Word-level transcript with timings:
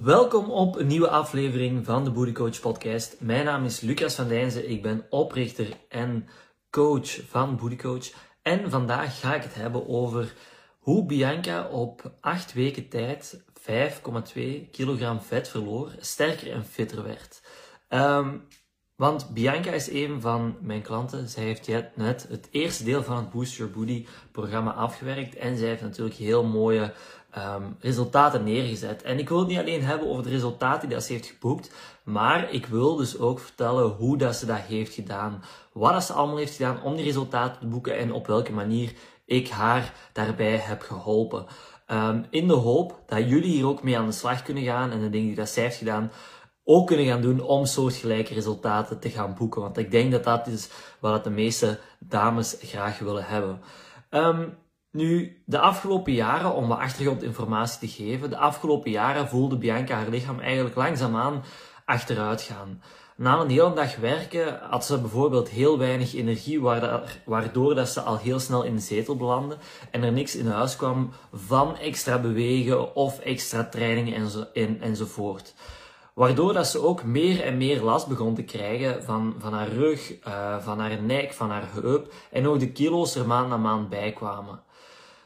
Welkom 0.00 0.50
op 0.50 0.76
een 0.76 0.86
nieuwe 0.86 1.08
aflevering 1.08 1.84
van 1.84 2.04
de 2.04 2.10
Booty 2.10 2.32
Coach 2.32 2.60
podcast. 2.60 3.20
Mijn 3.20 3.44
naam 3.44 3.64
is 3.64 3.80
Lucas 3.80 4.14
van 4.14 4.28
Dijnzen. 4.28 4.70
Ik 4.70 4.82
ben 4.82 5.06
oprichter 5.10 5.66
en 5.88 6.28
coach 6.70 7.20
van 7.28 7.56
Booty 7.56 7.76
Coach. 7.76 8.10
En 8.42 8.70
vandaag 8.70 9.20
ga 9.20 9.34
ik 9.34 9.42
het 9.42 9.54
hebben 9.54 9.88
over 9.88 10.34
hoe 10.78 11.06
Bianca 11.06 11.68
op 11.68 12.12
8 12.20 12.52
weken 12.52 12.88
tijd 12.88 13.44
5,2 13.60 14.70
kilogram 14.70 15.20
vet 15.20 15.48
verloor, 15.48 15.90
sterker 15.98 16.52
en 16.52 16.64
fitter 16.64 17.02
werd. 17.02 17.42
Um, 17.88 18.46
want 18.96 19.34
Bianca 19.34 19.70
is 19.70 19.90
een 19.90 20.20
van 20.20 20.56
mijn 20.60 20.82
klanten. 20.82 21.28
Zij 21.28 21.42
heeft 21.44 21.68
net 21.94 22.26
het 22.28 22.48
eerste 22.50 22.84
deel 22.84 23.02
van 23.02 23.16
het 23.16 23.30
Boost 23.30 23.56
Your 23.56 23.72
Booty 23.72 24.06
programma 24.32 24.72
afgewerkt. 24.72 25.34
En 25.34 25.56
zij 25.56 25.68
heeft 25.68 25.82
natuurlijk 25.82 26.16
heel 26.16 26.44
mooie 26.44 26.92
um, 27.38 27.76
resultaten 27.80 28.44
neergezet. 28.44 29.02
En 29.02 29.18
ik 29.18 29.28
wil 29.28 29.38
het 29.38 29.48
niet 29.48 29.58
alleen 29.58 29.84
hebben 29.84 30.08
over 30.08 30.22
de 30.22 30.28
resultaten 30.28 30.88
die 30.88 30.96
dat 30.96 31.06
ze 31.06 31.12
heeft 31.12 31.26
geboekt. 31.26 31.72
Maar 32.04 32.50
ik 32.50 32.66
wil 32.66 32.96
dus 32.96 33.18
ook 33.18 33.40
vertellen 33.40 33.88
hoe 33.90 34.16
dat 34.18 34.36
ze 34.36 34.46
dat 34.46 34.58
heeft 34.58 34.94
gedaan. 34.94 35.42
Wat 35.72 35.92
dat 35.92 36.04
ze 36.04 36.12
allemaal 36.12 36.36
heeft 36.36 36.56
gedaan 36.56 36.82
om 36.82 36.96
die 36.96 37.04
resultaten 37.04 37.60
te 37.60 37.66
boeken. 37.66 37.98
En 37.98 38.12
op 38.12 38.26
welke 38.26 38.52
manier 38.52 38.92
ik 39.24 39.48
haar 39.48 39.94
daarbij 40.12 40.56
heb 40.56 40.82
geholpen. 40.82 41.46
Um, 41.86 42.26
in 42.30 42.48
de 42.48 42.54
hoop 42.54 43.02
dat 43.06 43.28
jullie 43.28 43.50
hier 43.50 43.66
ook 43.66 43.82
mee 43.82 43.98
aan 43.98 44.06
de 44.06 44.12
slag 44.12 44.42
kunnen 44.42 44.64
gaan. 44.64 44.90
En 44.90 45.00
de 45.00 45.10
dingen 45.10 45.26
die 45.26 45.36
dat 45.36 45.48
zij 45.48 45.62
heeft 45.62 45.76
gedaan 45.76 46.12
ook 46.64 46.86
kunnen 46.86 47.06
gaan 47.06 47.20
doen 47.20 47.40
om 47.40 47.64
soortgelijke 47.64 48.34
resultaten 48.34 48.98
te 48.98 49.10
gaan 49.10 49.34
boeken. 49.34 49.60
Want 49.60 49.78
ik 49.78 49.90
denk 49.90 50.12
dat 50.12 50.24
dat 50.24 50.46
is 50.46 50.68
wat 51.00 51.24
de 51.24 51.30
meeste 51.30 51.78
dames 51.98 52.56
graag 52.60 52.98
willen 52.98 53.24
hebben. 53.24 53.60
Um, 54.10 54.54
nu, 54.92 55.42
de 55.46 55.58
afgelopen 55.58 56.12
jaren, 56.12 56.54
om 56.54 56.68
wat 56.68 56.78
achtergrondinformatie 56.78 57.78
te 57.78 58.02
geven, 58.02 58.30
de 58.30 58.36
afgelopen 58.36 58.90
jaren 58.90 59.28
voelde 59.28 59.56
Bianca 59.56 59.96
haar 59.96 60.08
lichaam 60.08 60.40
eigenlijk 60.40 60.76
langzaamaan 60.76 61.42
achteruit 61.84 62.42
gaan. 62.42 62.82
Na 63.16 63.40
een 63.40 63.50
hele 63.50 63.74
dag 63.74 63.96
werken 63.96 64.58
had 64.70 64.84
ze 64.84 65.00
bijvoorbeeld 65.00 65.48
heel 65.48 65.78
weinig 65.78 66.14
energie, 66.14 66.60
waardoor 67.24 67.74
dat 67.74 67.88
ze 67.88 68.00
al 68.00 68.18
heel 68.18 68.38
snel 68.38 68.62
in 68.62 68.74
de 68.74 68.80
zetel 68.80 69.16
belandde 69.16 69.56
en 69.90 70.02
er 70.02 70.12
niks 70.12 70.36
in 70.36 70.46
huis 70.46 70.76
kwam 70.76 71.12
van 71.32 71.76
extra 71.76 72.18
bewegen 72.18 72.94
of 72.94 73.18
extra 73.18 73.64
trainingen 73.64 74.14
enzo, 74.14 74.46
enzovoort. 74.80 75.54
Waardoor 76.14 76.52
dat 76.52 76.66
ze 76.66 76.82
ook 76.82 77.04
meer 77.04 77.42
en 77.42 77.56
meer 77.56 77.82
last 77.82 78.06
begon 78.06 78.34
te 78.34 78.42
krijgen 78.42 79.04
van, 79.04 79.34
van 79.38 79.52
haar 79.52 79.68
rug, 79.68 80.12
uh, 80.26 80.58
van 80.58 80.78
haar 80.78 81.02
nek, 81.02 81.32
van 81.32 81.50
haar 81.50 81.68
heup. 81.72 82.12
En 82.30 82.48
ook 82.48 82.58
de 82.58 82.72
kilo's 82.72 83.14
er 83.14 83.26
maand 83.26 83.48
na 83.48 83.56
maand 83.56 83.88
bij 83.88 84.12
kwamen. 84.12 84.62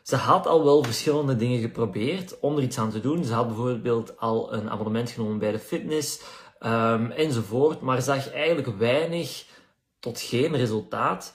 Ze 0.06 0.16
had 0.16 0.46
al 0.46 0.64
wel 0.64 0.82
verschillende 0.82 1.36
dingen 1.36 1.60
geprobeerd 1.60 2.40
om 2.40 2.56
er 2.56 2.62
iets 2.62 2.78
aan 2.78 2.90
te 2.90 3.00
doen. 3.00 3.24
Ze 3.24 3.32
had 3.32 3.46
bijvoorbeeld 3.46 4.18
al 4.18 4.52
een 4.52 4.70
abonnement 4.70 5.10
genomen 5.10 5.38
bij 5.38 5.52
de 5.52 5.58
fitness 5.58 6.20
um, 6.60 7.10
enzovoort. 7.10 7.80
Maar 7.80 8.02
zag 8.02 8.32
eigenlijk 8.32 8.78
weinig 8.78 9.46
tot 10.00 10.20
geen 10.20 10.56
resultaat. 10.56 11.32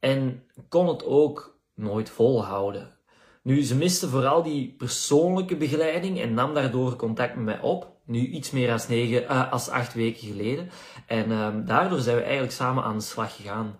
En 0.00 0.42
kon 0.68 0.88
het 0.88 1.04
ook 1.04 1.58
nooit 1.74 2.10
volhouden. 2.10 2.96
Nu, 3.42 3.62
ze 3.62 3.76
miste 3.76 4.08
vooral 4.08 4.42
die 4.42 4.74
persoonlijke 4.78 5.56
begeleiding 5.56 6.20
en 6.20 6.34
nam 6.34 6.54
daardoor 6.54 6.96
contact 6.96 7.34
met 7.34 7.44
mij 7.44 7.60
op. 7.60 7.92
Nu 8.04 8.26
iets 8.26 8.50
meer 8.50 8.72
als, 8.72 8.88
negen, 8.88 9.22
uh, 9.22 9.52
als 9.52 9.68
acht 9.68 9.94
weken 9.94 10.26
geleden. 10.26 10.70
En 11.06 11.30
um, 11.30 11.66
daardoor 11.66 11.98
zijn 11.98 12.16
we 12.16 12.22
eigenlijk 12.22 12.52
samen 12.52 12.84
aan 12.84 12.96
de 12.96 13.04
slag 13.04 13.36
gegaan. 13.36 13.78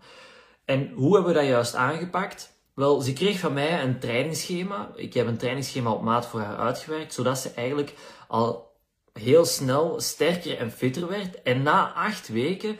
En 0.64 0.90
hoe 0.94 1.14
hebben 1.14 1.32
we 1.32 1.38
dat 1.38 1.48
juist 1.48 1.74
aangepakt? 1.74 2.53
Wel, 2.74 3.00
ze 3.00 3.12
kreeg 3.12 3.38
van 3.38 3.52
mij 3.52 3.82
een 3.82 3.98
trainingsschema. 3.98 4.90
Ik 4.94 5.14
heb 5.14 5.26
een 5.26 5.36
trainingsschema 5.36 5.92
op 5.92 6.02
maat 6.02 6.26
voor 6.26 6.40
haar 6.40 6.56
uitgewerkt, 6.56 7.14
zodat 7.14 7.38
ze 7.38 7.50
eigenlijk 7.50 7.94
al 8.28 8.72
heel 9.12 9.44
snel 9.44 10.00
sterker 10.00 10.58
en 10.58 10.70
fitter 10.70 11.08
werd. 11.08 11.42
En 11.42 11.62
na 11.62 11.92
acht 11.92 12.28
weken 12.28 12.78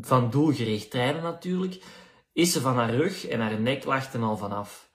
van 0.00 0.30
doelgericht 0.30 0.90
trainen 0.90 1.22
natuurlijk, 1.22 1.82
is 2.32 2.52
ze 2.52 2.60
van 2.60 2.74
haar 2.74 2.94
rug 2.94 3.26
en 3.26 3.40
haar 3.40 3.60
nek 3.60 3.84
lachten 3.84 4.22
al 4.22 4.36
vanaf. 4.36 4.90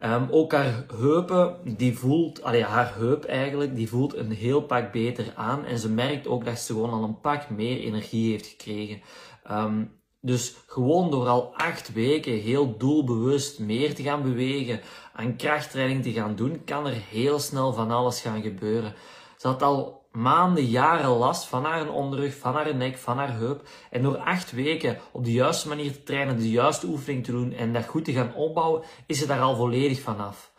Um, 0.00 0.28
ook 0.30 0.52
haar 0.52 0.84
heupen, 0.96 1.76
die 1.76 1.98
voelt, 1.98 2.42
allee, 2.42 2.64
haar 2.64 2.94
heup 2.94 3.24
eigenlijk, 3.24 3.76
die 3.76 3.88
voelt 3.88 4.14
een 4.14 4.30
heel 4.30 4.62
pak 4.62 4.92
beter 4.92 5.32
aan. 5.34 5.64
En 5.64 5.78
ze 5.78 5.90
merkt 5.90 6.26
ook 6.26 6.44
dat 6.44 6.58
ze 6.58 6.72
gewoon 6.72 6.90
al 6.90 7.02
een 7.02 7.20
pak 7.20 7.50
meer 7.50 7.80
energie 7.80 8.30
heeft 8.30 8.46
gekregen. 8.46 9.02
Um, 9.50 10.02
dus 10.24 10.54
gewoon 10.66 11.10
door 11.10 11.28
al 11.28 11.54
acht 11.56 11.92
weken 11.92 12.32
heel 12.32 12.76
doelbewust 12.76 13.58
meer 13.58 13.94
te 13.94 14.02
gaan 14.02 14.22
bewegen, 14.22 14.80
aan 15.12 15.36
krachttraining 15.36 16.02
te 16.02 16.12
gaan 16.12 16.36
doen, 16.36 16.64
kan 16.64 16.86
er 16.86 16.96
heel 17.10 17.38
snel 17.38 17.72
van 17.72 17.90
alles 17.90 18.20
gaan 18.20 18.42
gebeuren. 18.42 18.94
Ze 19.36 19.46
had 19.46 19.62
al 19.62 20.06
maanden, 20.12 20.64
jaren 20.64 21.10
last 21.10 21.44
van 21.44 21.64
haar 21.64 21.90
onderrug, 21.90 22.38
van 22.38 22.54
haar 22.54 22.74
nek, 22.74 22.96
van 22.96 23.16
haar 23.16 23.36
heup. 23.36 23.68
En 23.90 24.02
door 24.02 24.16
acht 24.16 24.52
weken 24.52 24.98
op 25.12 25.24
de 25.24 25.32
juiste 25.32 25.68
manier 25.68 25.92
te 25.92 26.02
trainen, 26.02 26.36
de 26.36 26.50
juiste 26.50 26.86
oefening 26.86 27.24
te 27.24 27.32
doen 27.32 27.52
en 27.52 27.72
dat 27.72 27.86
goed 27.86 28.04
te 28.04 28.12
gaan 28.12 28.34
opbouwen, 28.34 28.82
is 29.06 29.18
ze 29.18 29.26
daar 29.26 29.40
al 29.40 29.56
volledig 29.56 30.00
vanaf. 30.00 30.52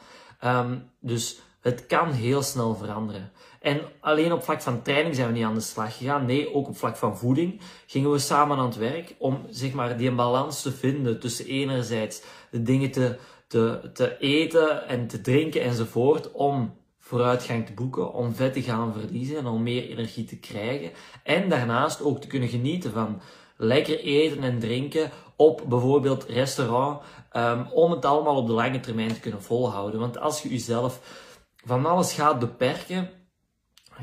Um, 0.43 0.89
dus 0.99 1.39
het 1.65 1.85
kan 1.85 2.11
heel 2.11 2.41
snel 2.41 2.75
veranderen. 2.75 3.31
En 3.59 3.81
alleen 3.99 4.33
op 4.33 4.43
vlak 4.43 4.61
van 4.61 4.81
training 4.81 5.15
zijn 5.15 5.27
we 5.27 5.33
niet 5.33 5.43
aan 5.43 5.53
de 5.53 5.59
slag 5.59 5.97
gegaan. 5.97 6.25
Nee, 6.25 6.53
ook 6.53 6.67
op 6.67 6.77
vlak 6.77 6.95
van 6.95 7.17
voeding 7.17 7.61
gingen 7.85 8.11
we 8.11 8.19
samen 8.19 8.57
aan 8.57 8.65
het 8.65 8.77
werk 8.77 9.15
om 9.17 9.45
zeg 9.49 9.73
maar, 9.73 9.97
die 9.97 10.11
balans 10.11 10.61
te 10.61 10.71
vinden 10.71 11.19
tussen 11.19 11.45
enerzijds 11.45 12.21
de 12.51 12.61
dingen 12.61 12.91
te, 12.91 13.17
te, 13.47 13.89
te 13.93 14.17
eten 14.17 14.87
en 14.87 15.07
te 15.07 15.21
drinken 15.21 15.61
enzovoort 15.61 16.31
om 16.31 16.73
vooruitgang 16.99 17.65
te 17.65 17.73
boeken, 17.73 18.13
om 18.13 18.35
vet 18.35 18.53
te 18.53 18.61
gaan 18.61 18.93
verliezen 18.93 19.37
en 19.37 19.47
om 19.47 19.63
meer 19.63 19.89
energie 19.89 20.25
te 20.25 20.39
krijgen. 20.39 20.91
En 21.23 21.49
daarnaast 21.49 22.01
ook 22.01 22.21
te 22.21 22.27
kunnen 22.27 22.49
genieten 22.49 22.91
van 22.91 23.21
lekker 23.57 23.99
eten 23.99 24.43
en 24.43 24.59
drinken 24.59 25.11
op 25.35 25.63
bijvoorbeeld 25.67 26.23
restaurant, 26.23 27.01
um, 27.33 27.67
om 27.71 27.91
het 27.91 28.05
allemaal 28.05 28.35
op 28.35 28.47
de 28.47 28.53
lange 28.53 28.79
termijn 28.79 29.13
te 29.13 29.19
kunnen 29.19 29.41
volhouden. 29.41 29.99
Want 29.99 30.19
als 30.19 30.41
je 30.41 30.49
jezelf 30.49 31.23
van 31.65 31.85
alles 31.85 32.13
gaat 32.13 32.39
beperken, 32.39 33.09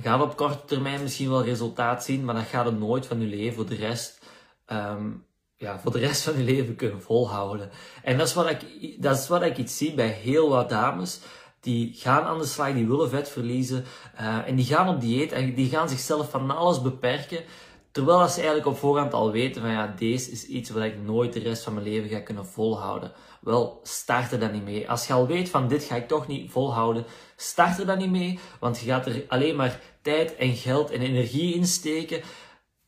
gaat 0.01 0.21
op 0.21 0.37
korte 0.37 0.65
termijn 0.65 1.03
misschien 1.03 1.31
wel 1.31 1.45
resultaat 1.45 2.05
zien, 2.05 2.25
maar 2.25 2.35
dat 2.35 2.45
gaat 2.45 2.65
het 2.65 2.79
nooit 2.79 3.07
van 3.07 3.21
je 3.21 3.27
leven 3.27 3.55
voor 3.55 3.67
de 3.67 3.75
rest, 3.75 4.27
um, 4.67 5.27
ja, 5.57 5.81
voor 5.81 5.93
de 5.93 5.99
rest 5.99 6.23
van 6.23 6.37
je 6.37 6.45
leven 6.45 6.77
kunnen 6.77 7.03
volhouden. 7.03 7.71
En 8.03 8.19
dat 8.19 8.27
is 8.27 8.35
wat 8.35 8.51
ik, 8.51 8.97
dat 9.03 9.19
is 9.19 9.29
wat 9.29 9.43
ik 9.43 9.57
iets 9.57 9.77
zie 9.77 9.95
bij 9.95 10.09
heel 10.09 10.49
wat 10.49 10.69
dames 10.69 11.21
die 11.63 11.95
gaan 11.95 12.25
aan 12.25 12.39
de 12.39 12.47
slag, 12.47 12.73
die 12.73 12.89
willen 12.89 13.11
vet 13.11 13.29
verliezen. 13.29 13.85
Uh, 14.21 14.49
en 14.49 14.57
die 14.57 14.65
gaan 14.65 14.89
op 14.89 15.01
dieet 15.01 15.33
en 15.33 15.55
die 15.55 15.69
gaan 15.69 15.89
zichzelf 15.89 16.31
van 16.31 16.51
alles 16.51 16.83
beperken. 16.83 17.45
Terwijl 17.93 18.29
ze 18.29 18.37
eigenlijk 18.37 18.67
op 18.67 18.77
voorhand 18.77 19.13
al 19.13 19.31
weten 19.31 19.61
van 19.61 19.71
ja, 19.71 19.95
deze 19.99 20.31
is 20.31 20.47
iets 20.47 20.71
wat 20.71 20.83
ik 20.83 21.03
nooit 21.03 21.33
de 21.33 21.41
rest 21.41 21.63
van 21.63 21.75
mijn 21.75 21.87
leven 21.87 22.09
ga 22.09 22.21
kunnen 22.21 22.47
volhouden. 22.47 23.13
Wel, 23.41 23.81
start 23.83 24.33
er 24.33 24.39
dan 24.39 24.53
niet 24.53 24.65
mee. 24.65 24.91
Als 24.91 25.07
je 25.07 25.13
al 25.13 25.27
weet 25.27 25.49
van 25.49 25.69
dit 25.69 25.85
ga 25.85 25.97
ik 25.97 26.09
toch 26.09 26.27
niet 26.27 26.51
volhouden, 26.51 27.05
start 27.37 27.79
er 27.79 27.87
dan 27.87 27.99
niet 27.99 28.11
mee. 28.11 28.39
Want 28.61 28.79
je 28.79 28.87
gaat 28.87 29.07
er 29.07 29.25
alleen 29.29 29.57
maar 29.57 29.81
tijd 30.03 30.37
en 30.37 30.55
geld 30.55 30.91
en 30.91 31.01
energie 31.01 31.55
in 31.55 31.67
steken. 31.67 32.23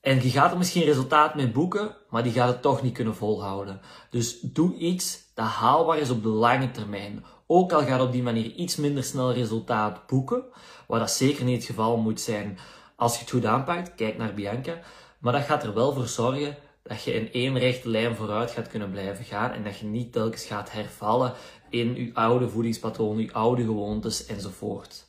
En 0.01 0.23
je 0.23 0.31
gaat 0.31 0.51
er 0.53 0.59
misschien 0.59 0.85
resultaat 0.85 1.35
mee 1.35 1.51
boeken, 1.51 1.97
maar 2.11 2.23
die 2.23 2.33
gaat 2.33 2.49
het 2.49 2.63
toch 2.63 2.83
niet 2.83 2.95
kunnen 2.95 3.15
volhouden. 3.15 3.81
Dus 4.11 4.41
doe 4.41 4.75
iets 4.75 5.33
dat 5.35 5.47
haalbaar 5.47 5.99
is 5.99 6.11
op 6.11 6.23
de 6.23 6.29
lange 6.29 6.71
termijn. 6.71 7.25
Ook 7.47 7.73
al 7.73 7.85
gaat 7.85 8.01
op 8.01 8.13
die 8.13 8.23
manier 8.23 8.51
iets 8.51 8.77
minder 8.77 9.05
snel 9.05 9.33
resultaat 9.33 10.07
boeken, 10.07 10.45
wat 10.87 10.99
dat 10.99 11.11
zeker 11.11 11.45
niet 11.45 11.57
het 11.57 11.67
geval 11.67 11.97
moet 11.97 12.21
zijn 12.21 12.59
als 12.97 13.15
je 13.15 13.21
het 13.21 13.31
goed 13.31 13.45
aanpakt. 13.45 13.95
Kijk 13.95 14.17
naar 14.17 14.35
Bianca. 14.35 14.79
Maar 15.19 15.33
dat 15.33 15.45
gaat 15.45 15.63
er 15.63 15.75
wel 15.75 15.93
voor 15.93 16.07
zorgen 16.07 16.57
dat 16.83 17.03
je 17.03 17.13
in 17.13 17.33
één 17.33 17.59
rechte 17.59 17.89
lijn 17.89 18.17
vooruit 18.17 18.51
gaat 18.51 18.69
kunnen 18.69 18.91
blijven 18.91 19.25
gaan 19.25 19.53
en 19.53 19.65
dat 19.65 19.79
je 19.79 19.87
niet 19.87 20.13
telkens 20.13 20.45
gaat 20.45 20.73
hervallen 20.73 21.33
in 21.71 21.95
je 21.95 22.11
oude 22.15 22.49
voedingspatroon, 22.49 23.19
je 23.19 23.33
oude 23.33 23.63
gewoontes 23.63 24.27
enzovoort. 24.27 25.07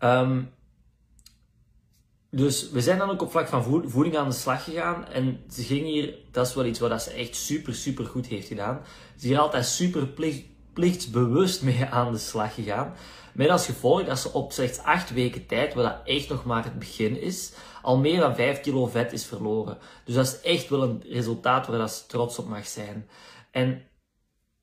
Um, 0.00 0.54
dus 2.30 2.70
we 2.70 2.80
zijn 2.80 2.98
dan 2.98 3.10
ook 3.10 3.22
op 3.22 3.30
vlak 3.30 3.48
van 3.48 3.84
voeding 3.86 4.16
aan 4.16 4.28
de 4.28 4.34
slag 4.34 4.64
gegaan. 4.64 5.06
En 5.06 5.40
ze 5.50 5.62
ging 5.62 5.84
hier, 5.86 6.14
dat 6.30 6.46
is 6.46 6.54
wel 6.54 6.64
iets 6.64 6.78
wat 6.78 7.02
ze 7.02 7.10
echt 7.10 7.36
super, 7.36 7.74
super 7.74 8.04
goed 8.04 8.26
heeft 8.26 8.48
gedaan. 8.48 8.80
Ze 9.16 9.28
is 9.28 9.38
altijd 9.38 9.66
super 9.66 10.06
plicht, 10.06 10.44
plichtsbewust 10.72 11.62
mee 11.62 11.84
aan 11.84 12.12
de 12.12 12.18
slag 12.18 12.54
gegaan. 12.54 12.94
Met 13.36 13.50
als 13.50 13.66
gevolg 13.66 14.04
dat 14.04 14.18
ze 14.18 14.32
op 14.32 14.52
slechts 14.52 14.78
8 14.78 15.12
weken 15.12 15.46
tijd, 15.46 15.74
wat 15.74 15.84
dat 15.84 16.00
echt 16.04 16.28
nog 16.28 16.44
maar 16.44 16.64
het 16.64 16.78
begin 16.78 17.20
is, 17.20 17.52
al 17.82 17.98
meer 17.98 18.20
dan 18.20 18.34
5 18.34 18.60
kilo 18.60 18.86
vet 18.86 19.12
is 19.12 19.24
verloren. 19.24 19.78
Dus 20.04 20.14
dat 20.14 20.26
is 20.26 20.40
echt 20.40 20.68
wel 20.68 20.82
een 20.82 21.02
resultaat 21.08 21.66
waar 21.66 21.78
dat 21.78 21.92
ze 21.92 22.06
trots 22.06 22.38
op 22.38 22.48
mag 22.48 22.66
zijn. 22.66 23.08
En 23.50 23.82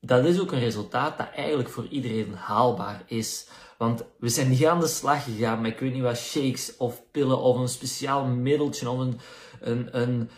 dat 0.00 0.24
is 0.24 0.40
ook 0.40 0.52
een 0.52 0.58
resultaat 0.58 1.18
dat 1.18 1.28
eigenlijk 1.34 1.68
voor 1.68 1.86
iedereen 1.86 2.34
haalbaar 2.34 3.02
is. 3.06 3.48
Want 3.78 4.04
we 4.18 4.28
zijn 4.28 4.48
niet 4.48 4.66
aan 4.66 4.80
de 4.80 4.86
slag 4.86 5.24
gegaan 5.24 5.60
met 5.60 5.72
ik 5.72 5.78
weet 5.78 5.92
niet 5.92 6.02
wat 6.02 6.16
shakes 6.16 6.76
of 6.76 7.02
pillen 7.10 7.38
of 7.38 7.56
een 7.56 7.68
speciaal 7.68 8.24
middeltje 8.24 8.90
of 8.90 8.98
een, 8.98 9.20
een, 9.60 10.00
een 10.00 10.30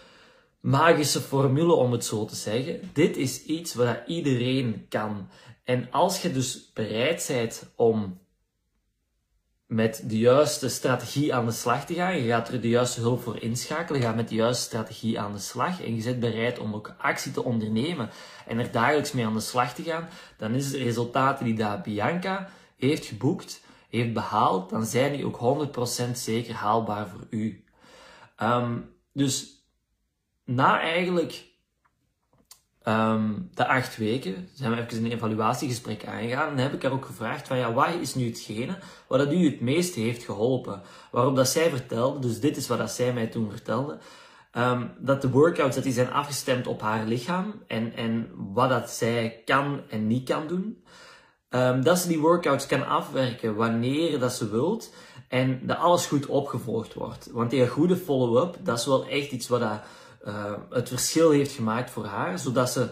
magische 0.61 1.21
formule 1.21 1.73
om 1.73 1.93
het 1.93 2.05
zo 2.05 2.25
te 2.25 2.37
zeggen. 2.37 2.91
Dit 2.93 3.17
is 3.17 3.45
iets 3.45 3.75
wat 3.75 3.99
iedereen 4.07 4.87
kan. 4.89 5.29
En 5.65 5.91
als 5.91 6.23
je 6.23 6.33
dus 6.33 6.73
bereid 6.73 7.25
bent 7.29 7.73
om 7.77 8.25
met 9.67 10.03
de 10.05 10.19
juiste 10.19 10.69
strategie 10.69 11.35
aan 11.35 11.47
de 11.47 11.53
slag 11.53 11.87
te 11.87 11.95
gaan. 11.95 12.17
Je 12.17 12.29
gaat 12.29 12.49
er 12.49 12.61
de 12.61 12.69
juiste 12.69 13.01
hulp 13.01 13.23
voor 13.23 13.43
inschakelen. 13.43 14.01
Je 14.01 14.07
gaat 14.07 14.17
met 14.17 14.29
de 14.29 14.35
juiste 14.35 14.65
strategie 14.65 15.21
aan 15.21 15.33
de 15.33 15.39
slag. 15.39 15.83
En 15.83 15.97
je 15.97 16.03
bent 16.03 16.21
bereid 16.21 16.59
om 16.59 16.75
ook 16.75 16.95
actie 16.99 17.33
te 17.33 17.45
ondernemen 17.45 18.11
en 18.47 18.59
er 18.59 18.71
dagelijks 18.71 19.13
mee 19.13 19.27
aan 19.27 19.35
de 19.35 19.41
slag 19.41 19.75
te 19.75 19.83
gaan. 19.83 20.09
Dan 20.37 20.55
is 20.55 20.71
de 20.71 20.79
resultaten 20.79 21.45
die 21.45 21.55
daar 21.55 21.81
Bianca 21.81 22.49
heeft 22.77 23.07
geboekt, 23.07 23.63
heeft 23.89 24.13
behaald, 24.13 24.71
dan 24.71 24.87
zijn 24.87 25.13
die 25.13 25.27
ook 25.27 25.69
100% 26.09 26.11
zeker 26.13 26.55
haalbaar 26.55 27.09
voor 27.09 27.27
u. 27.31 27.65
Um, 28.43 28.95
dus 29.13 29.65
na 30.45 30.81
eigenlijk 30.81 31.45
um, 32.89 33.51
de 33.55 33.67
acht 33.67 33.97
weken 33.97 34.49
zijn 34.55 34.71
we 34.75 34.81
even 34.81 35.05
een 35.05 35.13
evaluatiegesprek 35.13 36.07
aangegaan 36.07 36.51
en 36.51 36.59
heb 36.59 36.73
ik 36.73 36.83
haar 36.83 36.93
ook 36.93 37.05
gevraagd 37.05 37.47
van 37.47 37.57
ja, 37.57 37.73
wat 37.73 37.89
is 38.01 38.15
nu 38.15 38.27
hetgene 38.27 38.79
wat 39.07 39.19
dat 39.19 39.33
u 39.33 39.45
het 39.45 39.61
meest 39.61 39.95
heeft 39.95 40.25
geholpen? 40.25 40.83
Waarop 41.11 41.37
dat 41.37 41.49
zij 41.49 41.71
vertelde, 41.71 42.19
dus 42.19 42.41
dit 42.41 42.57
is 42.57 42.67
wat 42.67 42.79
dat 42.79 42.91
zij 42.91 43.13
mij 43.13 43.27
toen 43.27 43.51
vertelde, 43.51 43.99
um, 44.57 44.91
dat 44.99 45.23
de 45.23 45.31
workouts 45.31 45.75
dat 45.75 45.85
die 45.85 45.93
zijn 45.93 46.13
afgestemd 46.13 46.67
op 46.67 46.81
haar 46.81 47.05
lichaam 47.05 47.63
en, 47.67 47.95
en 47.95 48.31
wat 48.35 48.69
dat 48.69 48.91
zij 48.91 49.43
kan 49.45 49.81
en 49.89 50.07
niet 50.07 50.29
kan 50.29 50.47
doen. 50.47 50.85
Um, 51.51 51.83
dat 51.83 51.99
ze 51.99 52.09
die 52.09 52.21
workouts 52.21 52.67
kan 52.67 52.87
afwerken 52.87 53.55
wanneer 53.55 54.19
dat 54.19 54.33
ze 54.33 54.51
wilt 54.51 54.95
en 55.29 55.61
dat 55.63 55.79
alles 55.79 56.07
goed 56.07 56.27
opgevolgd 56.27 56.95
wordt. 56.95 57.31
Want 57.33 57.51
die 57.51 57.69
goede 57.69 57.97
follow-up, 57.97 58.57
dat 58.63 58.79
is 58.79 58.87
wel 58.87 59.07
echt 59.07 59.31
iets 59.31 59.49
wat 59.49 59.61
dat 59.61 59.81
uh, 60.27 60.53
het 60.71 60.89
verschil 60.89 61.31
heeft 61.31 61.53
gemaakt 61.53 61.91
voor 61.91 62.05
haar, 62.05 62.39
zodat 62.39 62.71
ze 62.71 62.89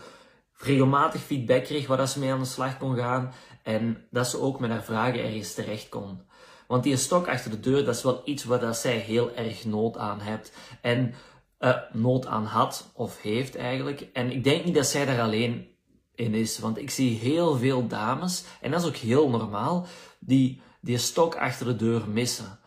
regelmatig 0.57 1.21
feedback 1.21 1.65
kreeg 1.65 1.87
waar 1.87 2.09
ze 2.09 2.19
mee 2.19 2.33
aan 2.33 2.39
de 2.39 2.45
slag 2.45 2.79
kon 2.79 2.97
gaan 2.97 3.33
en 3.63 4.07
dat 4.11 4.29
ze 4.29 4.41
ook 4.41 4.61
met 4.61 4.71
haar 4.71 4.85
vragen 4.85 5.25
ergens 5.25 5.55
terecht 5.55 5.89
kon. 5.89 6.21
Want 6.67 6.83
die 6.83 6.97
stok 6.97 7.29
achter 7.29 7.51
de 7.51 7.61
deur, 7.61 7.85
dat 7.85 7.95
is 7.95 8.03
wel 8.03 8.23
iets 8.25 8.45
waar 8.45 8.61
dat 8.61 8.77
zij 8.77 8.97
heel 8.97 9.35
erg 9.35 9.65
nood 9.65 9.97
aan 9.97 10.21
hebt. 10.21 10.53
En 10.81 11.15
uh, 11.61 11.77
nood 11.93 12.27
aan 12.27 12.45
had, 12.45 12.91
of 12.95 13.23
heeft 13.23 13.57
eigenlijk. 13.57 14.09
En 14.13 14.31
ik 14.31 14.45
denk 14.45 14.65
niet 14.65 14.75
dat 14.75 14.87
zij 14.87 15.05
daar 15.05 15.21
alleen 15.21 15.69
in 16.15 16.35
is. 16.35 16.59
Want 16.59 16.79
ik 16.79 16.91
zie 16.91 17.19
heel 17.19 17.57
veel 17.57 17.87
dames, 17.87 18.45
en 18.61 18.71
dat 18.71 18.81
is 18.81 18.87
ook 18.87 18.97
heel 18.97 19.31
normaal, 19.31 19.87
die 20.21 20.63
die 20.81 20.99
stok 20.99 21.37
achter 21.37 21.67
de 21.67 21.77
deur 21.77 22.09
missen. 22.09 22.59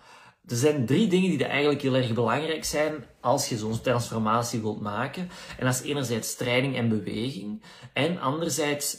Er 0.48 0.56
zijn 0.56 0.86
drie 0.86 1.08
dingen 1.08 1.30
die 1.30 1.46
eigenlijk 1.46 1.82
heel 1.82 1.96
erg 1.96 2.14
belangrijk 2.14 2.66
zijn 2.66 3.06
als 3.22 3.50
je 3.50 3.58
zo'n 3.58 3.82
transformatie 3.82 4.62
wilt 4.62 4.82
maken. 4.82 5.30
En 5.58 5.66
dat 5.66 5.74
is 5.74 5.82
enerzijds 5.82 6.36
training 6.36 6.76
en 6.76 6.90
beweging. 6.90 7.62
En 7.94 8.20
anderzijds 8.20 8.98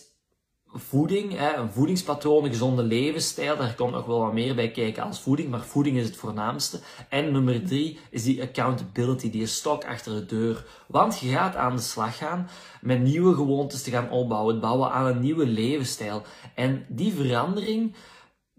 voeding, 0.72 1.40
een 1.40 1.70
voedingspatroon, 1.70 2.44
een 2.44 2.50
gezonde 2.50 2.82
levensstijl. 2.82 3.56
Daar 3.56 3.74
komt 3.74 3.92
nog 3.92 4.06
wel 4.06 4.20
wat 4.20 4.32
meer 4.32 4.54
bij 4.54 4.70
kijken 4.70 5.02
als 5.02 5.20
voeding, 5.20 5.50
maar 5.50 5.64
voeding 5.64 5.96
is 5.96 6.04
het 6.04 6.16
voornaamste. 6.16 6.80
En 7.08 7.32
nummer 7.32 7.64
drie 7.64 7.98
is 8.10 8.22
die 8.24 8.42
accountability, 8.42 9.30
die 9.30 9.46
stok 9.46 9.84
achter 9.84 10.14
de 10.14 10.26
deur. 10.26 10.64
Want 10.86 11.18
je 11.18 11.28
gaat 11.28 11.56
aan 11.56 11.76
de 11.76 11.82
slag 11.82 12.16
gaan 12.16 12.48
met 12.80 13.02
nieuwe 13.02 13.34
gewoontes 13.34 13.82
te 13.82 13.90
gaan 13.90 14.10
opbouwen, 14.10 14.52
het 14.52 14.62
bouwen 14.62 14.90
aan 14.90 15.06
een 15.06 15.20
nieuwe 15.20 15.46
levensstijl. 15.46 16.22
En 16.54 16.86
die 16.88 17.12
verandering, 17.14 17.94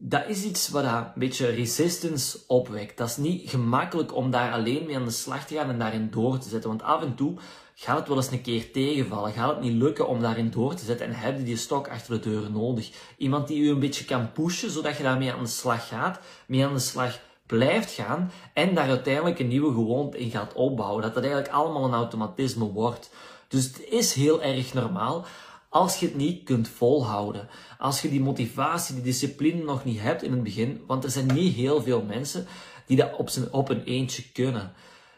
dat 0.01 0.23
is 0.27 0.43
iets 0.43 0.69
wat 0.69 0.83
een 0.83 1.05
beetje 1.15 1.49
resistance 1.49 2.39
opwekt. 2.47 2.97
Dat 2.97 3.09
is 3.09 3.17
niet 3.17 3.49
gemakkelijk 3.49 4.15
om 4.15 4.31
daar 4.31 4.51
alleen 4.51 4.85
mee 4.85 4.95
aan 4.95 5.05
de 5.05 5.11
slag 5.11 5.45
te 5.45 5.55
gaan 5.55 5.69
en 5.69 5.79
daarin 5.79 6.09
door 6.11 6.37
te 6.37 6.49
zetten. 6.49 6.69
Want 6.69 6.83
af 6.83 7.01
en 7.01 7.15
toe 7.15 7.33
gaat 7.75 7.97
het 7.97 8.07
wel 8.07 8.17
eens 8.17 8.31
een 8.31 8.41
keer 8.41 8.71
tegenvallen. 8.71 9.31
Gaat 9.31 9.49
het 9.49 9.61
niet 9.61 9.81
lukken 9.81 10.07
om 10.07 10.21
daarin 10.21 10.49
door 10.49 10.75
te 10.75 10.85
zetten 10.85 11.07
en 11.07 11.13
heb 11.13 11.37
je 11.37 11.43
die 11.43 11.57
stok 11.57 11.89
achter 11.89 12.21
de 12.21 12.29
deur 12.29 12.51
nodig. 12.51 12.91
Iemand 13.17 13.47
die 13.47 13.61
u 13.61 13.69
een 13.69 13.79
beetje 13.79 14.05
kan 14.05 14.31
pushen, 14.31 14.71
zodat 14.71 14.97
je 14.97 15.03
daarmee 15.03 15.33
aan 15.33 15.43
de 15.43 15.49
slag 15.49 15.87
gaat, 15.87 16.19
mee 16.47 16.65
aan 16.65 16.73
de 16.73 16.79
slag 16.79 17.19
blijft 17.45 17.91
gaan 17.91 18.31
en 18.53 18.75
daar 18.75 18.87
uiteindelijk 18.87 19.39
een 19.39 19.47
nieuwe 19.47 19.73
gewoonte 19.73 20.17
in 20.17 20.31
gaat 20.31 20.53
opbouwen. 20.53 21.01
Dat 21.01 21.13
dat 21.13 21.23
eigenlijk 21.23 21.53
allemaal 21.53 21.85
een 21.85 21.93
automatisme 21.93 22.65
wordt. 22.71 23.09
Dus 23.47 23.63
het 23.65 23.83
is 23.89 24.13
heel 24.13 24.41
erg 24.41 24.73
normaal 24.73 25.25
als 25.69 25.99
je 25.99 26.05
het 26.05 26.15
niet 26.15 26.43
kunt 26.43 26.67
volhouden. 26.67 27.49
Als 27.77 28.01
je 28.01 28.09
die 28.09 28.21
motivatie, 28.21 28.95
die 28.95 29.03
discipline 29.03 29.63
nog 29.63 29.85
niet 29.85 29.99
hebt 29.99 30.23
in 30.23 30.31
het 30.31 30.43
begin, 30.43 30.83
want 30.87 31.03
er 31.03 31.09
zijn 31.09 31.33
niet 31.33 31.53
heel 31.53 31.81
veel 31.81 32.01
mensen 32.01 32.47
die 32.85 32.97
dat 32.97 33.15
op, 33.17 33.29
op 33.51 33.69
een 33.69 33.83
eentje 33.83 34.31
kunnen. 34.31 34.73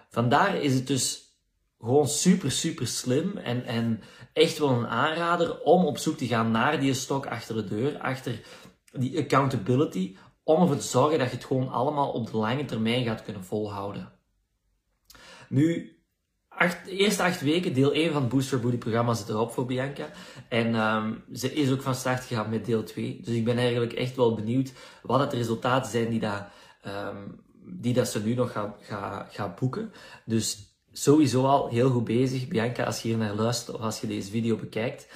Vandaar 0.10 0.56
is 0.56 0.74
het 0.74 0.88
dus 0.88 1.36
gewoon 1.80 2.08
super, 2.08 2.52
super 2.52 2.88
slim 2.88 3.38
en, 3.38 3.66
en 3.66 4.02
echt 4.34 4.58
wel 4.58 4.70
een 4.70 4.88
aanrader 4.88 5.62
om 5.62 5.86
op 5.86 5.98
zoek 5.98 6.18
te 6.18 6.28
gaan 6.28 6.52
naar 6.52 6.80
die 6.80 6.94
stok 6.94 7.26
achter 7.26 7.56
de 7.56 7.66
deur, 7.66 7.98
achter 8.00 8.42
die 8.92 9.20
accountability, 9.20 10.18
om 10.44 10.62
ervoor 10.62 10.78
te 10.78 10.88
zorgen 10.88 11.20
dat 11.20 11.30
je 11.30 11.36
het 11.36 11.46
gewoon 11.46 11.72
allemaal 11.72 12.12
op 12.12 12.32
de 12.32 12.38
lange 12.38 12.66
termijn 12.66 13.04
gaat 13.04 13.24
kunnen 13.24 13.44
volhouden. 13.44 14.12
Nu, 15.50 15.96
de 16.60 16.92
eerste 16.98 17.24
acht 17.24 17.42
weken, 17.42 17.74
deel 17.74 17.92
1 17.92 18.12
van 18.12 18.22
het 18.22 18.32
Booster 18.32 18.60
Booty 18.60 18.78
programma 18.78 19.14
zit 19.14 19.30
erop 19.30 19.52
voor 19.52 19.66
Bianca. 19.66 20.10
En 20.50 20.76
um, 20.76 21.24
ze 21.34 21.54
is 21.54 21.72
ook 21.72 21.82
van 21.82 21.96
start 21.96 22.24
gegaan 22.24 22.50
met 22.50 22.66
deel 22.66 22.84
2. 22.84 23.20
Dus 23.24 23.36
ik 23.36 23.44
ben 23.44 23.58
eigenlijk 23.58 23.94
echt 23.94 24.16
wel 24.16 24.36
benieuwd 24.36 24.74
wat 25.02 25.20
het 25.20 25.34
resultaten 25.34 25.92
zijn 25.92 26.10
die, 26.10 26.20
dat, 26.20 26.44
um, 26.86 27.42
die 27.64 27.94
dat 27.94 28.08
ze 28.08 28.24
nu 28.24 28.34
nog 28.34 28.52
gaat 28.52 28.76
ga, 28.82 29.28
ga 29.30 29.54
boeken. 29.60 29.94
Dus 30.26 30.76
sowieso 30.92 31.46
al 31.46 31.70
heel 31.70 31.90
goed 31.90 32.04
bezig, 32.04 32.48
Bianca, 32.48 32.84
als 32.84 33.02
je 33.02 33.08
hier 33.08 33.18
naar 33.18 33.36
luistert 33.36 33.78
of 33.78 33.82
als 33.82 34.02
je 34.02 34.08
deze 34.08 34.30
video 34.30 34.56
bekijkt. 34.56 35.08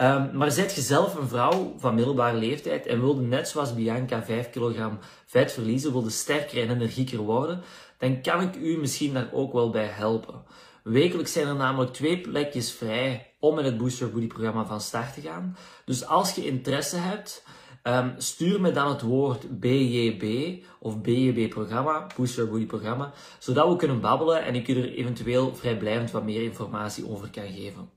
Um, 0.00 0.36
maar 0.36 0.50
zet 0.50 0.74
je 0.74 0.80
zelf 0.80 1.14
een 1.14 1.28
vrouw 1.28 1.74
van 1.78 1.94
middelbare 1.94 2.38
leeftijd 2.38 2.86
en 2.86 3.00
wilde 3.00 3.22
net 3.22 3.48
zoals 3.48 3.74
Bianca 3.74 4.22
5 4.22 4.50
kilogram 4.50 4.98
vet 5.26 5.52
verliezen, 5.52 5.92
wilde 5.92 6.10
sterker 6.10 6.62
en 6.62 6.74
energieker 6.74 7.18
worden, 7.18 7.62
dan 7.98 8.22
kan 8.22 8.40
ik 8.40 8.56
u 8.56 8.78
misschien 8.78 9.12
daar 9.12 9.28
ook 9.32 9.52
wel 9.52 9.70
bij 9.70 9.86
helpen. 9.86 10.42
Wekelijks 10.88 11.32
zijn 11.32 11.46
er 11.46 11.54
namelijk 11.54 11.92
twee 11.92 12.20
plekjes 12.20 12.72
vrij 12.72 13.34
om 13.40 13.54
met 13.54 13.64
het 13.64 13.78
Booster 13.78 14.10
Booty 14.10 14.26
programma 14.26 14.64
van 14.64 14.80
start 14.80 15.14
te 15.14 15.20
gaan. 15.20 15.56
Dus 15.84 16.06
als 16.06 16.34
je 16.34 16.46
interesse 16.46 16.96
hebt, 16.96 17.44
um, 17.82 18.14
stuur 18.16 18.60
me 18.60 18.72
dan 18.72 18.88
het 18.88 19.02
woord 19.02 19.60
BJB 19.60 20.56
of 20.78 21.00
BJB 21.00 21.48
programma, 21.48 22.06
Booster 22.16 22.48
Booty 22.48 22.66
programma, 22.66 23.12
zodat 23.38 23.68
we 23.68 23.76
kunnen 23.76 24.00
babbelen 24.00 24.44
en 24.44 24.54
ik 24.54 24.68
u 24.68 24.82
er 24.82 24.92
eventueel 24.92 25.54
vrijblijvend 25.54 26.10
wat 26.10 26.24
meer 26.24 26.42
informatie 26.42 27.08
over 27.08 27.30
kan 27.30 27.48
geven. 27.48 27.90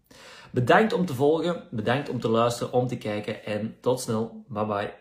Bedankt 0.51 0.93
om 0.93 1.05
te 1.05 1.13
volgen, 1.13 1.67
bedankt 1.69 2.09
om 2.09 2.19
te 2.19 2.29
luisteren, 2.29 2.73
om 2.73 2.87
te 2.87 2.97
kijken 2.97 3.45
en 3.45 3.75
tot 3.81 3.99
snel. 3.99 4.43
Bye 4.47 4.65
bye. 4.65 5.00